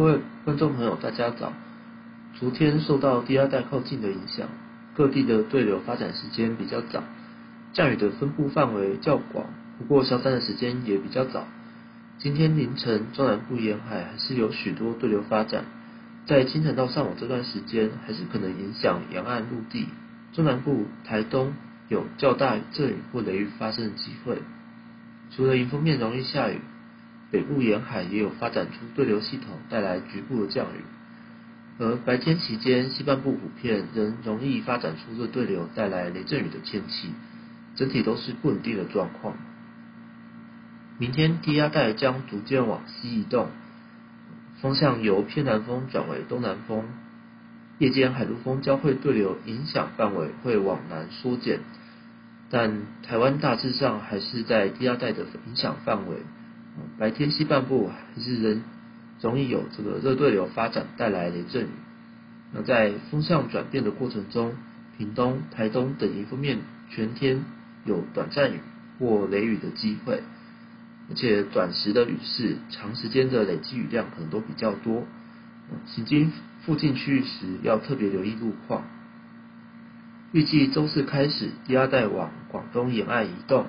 [0.00, 1.52] 各位观众朋友，大家早。
[2.32, 4.48] 昨天受到低压带靠近的影响，
[4.96, 7.04] 各地的对流发展时间比较早，
[7.74, 9.44] 降雨的分布范围较广，
[9.76, 11.46] 不过消散的时间也比较早。
[12.16, 15.66] 今天凌晨，中南部沿海还是有许多对流发展，
[16.24, 19.86] 在清晨到上午这段时间，还是可能影响沿岸陆地。
[20.32, 21.52] 中南部、台东
[21.90, 24.38] 有较大阵雨或雷雨发生的机会。
[25.30, 26.58] 除了迎风面容易下雨，
[27.30, 30.80] 北部沿海也有发展出对流系统，带来局部的降雨。
[31.78, 37.10] 而白天期间，西半部普遍仍容易发展出热对流，带来雷阵雨的天气，
[37.74, 39.34] 整体都是不稳定的状况。
[40.98, 43.48] 明天低压带将逐渐往西移动，
[44.60, 46.84] 风向由偏南风转为东南风，
[47.78, 51.60] 夜间海陆风交汇对流影响范围会往南缩减，
[52.50, 56.16] 但台湾大致上还是在低压带的影响范围。
[57.00, 58.62] 白天西半部还是仍
[59.22, 61.68] 容易有这个热对流发展，带来雷阵雨。
[62.52, 64.52] 那在风向转变的过程中，
[64.98, 66.58] 屏东、台东等迎风面
[66.90, 67.46] 全天
[67.86, 68.58] 有短暂雨
[68.98, 70.22] 或雷雨的机会。
[71.08, 75.06] 而且短时的雨势，长时间的累积雨量可能都比较多。
[75.86, 76.30] 行经
[76.66, 78.84] 附近区域时，要特别留意路况。
[80.32, 83.68] 预计周四开始，低压带往广东沿岸移动，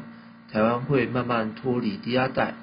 [0.51, 2.55] 台湾会慢慢脱离低压带。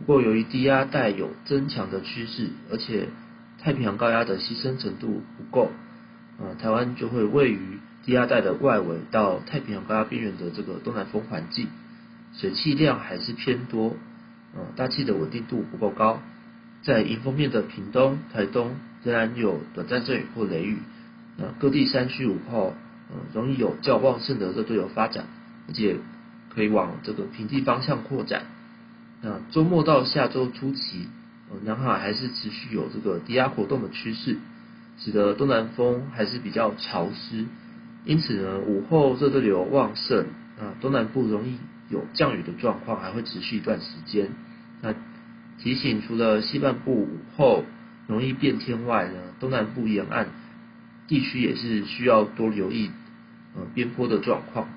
[0.00, 3.08] 不过，由于低压带有增强的趋势，而且
[3.60, 5.70] 太平洋高压的牺牲程度不够，
[6.38, 11.68] 呃，台湾就会位于低压带的外围到太平洋高压边缘的这个东南风环境，
[12.34, 13.94] 水汽量还是偏多。
[14.54, 16.22] 呃，大气的稳定度不够高，
[16.82, 20.78] 在迎风面的屏东、台东仍然有短暂阵雨或雷雨。
[21.36, 22.74] 呃，各地山区午后，
[23.10, 25.26] 呃，容易有较旺盛的热对流发展，
[25.68, 25.98] 而且
[26.52, 28.44] 可以往这个平地方向扩展。
[29.22, 31.08] 那周末到下周初期，
[31.50, 34.36] 呃，南海还是持续有这个低压活动的趋势，
[34.98, 37.46] 使得东南风还是比较潮湿。
[38.04, 40.26] 因此呢，午后热对流旺盛，
[40.58, 41.58] 啊，东南部容易。
[41.90, 44.28] 有降雨的状况还会持续一段时间。
[44.80, 44.94] 那
[45.58, 47.64] 提醒，除了西半部午后
[48.06, 50.28] 容易变天外呢，东南部沿岸
[51.08, 52.92] 地区也是需要多留意
[53.56, 54.68] 呃边坡的状况。